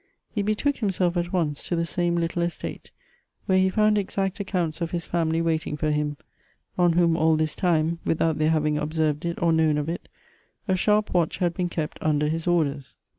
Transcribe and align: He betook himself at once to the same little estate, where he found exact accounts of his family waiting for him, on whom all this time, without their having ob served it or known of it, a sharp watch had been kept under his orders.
He 0.33 0.41
betook 0.41 0.77
himself 0.77 1.15
at 1.15 1.31
once 1.31 1.61
to 1.67 1.75
the 1.75 1.85
same 1.85 2.15
little 2.15 2.41
estate, 2.41 2.89
where 3.45 3.59
he 3.59 3.69
found 3.69 3.99
exact 3.99 4.39
accounts 4.39 4.81
of 4.81 4.89
his 4.89 5.05
family 5.05 5.43
waiting 5.43 5.77
for 5.77 5.91
him, 5.91 6.17
on 6.75 6.93
whom 6.93 7.15
all 7.15 7.35
this 7.35 7.53
time, 7.55 7.99
without 8.03 8.39
their 8.39 8.49
having 8.49 8.79
ob 8.81 8.95
served 8.95 9.25
it 9.25 9.39
or 9.39 9.53
known 9.53 9.77
of 9.77 9.87
it, 9.89 10.09
a 10.67 10.75
sharp 10.75 11.13
watch 11.13 11.37
had 11.37 11.53
been 11.53 11.69
kept 11.69 11.99
under 12.01 12.27
his 12.29 12.47
orders. 12.47 12.97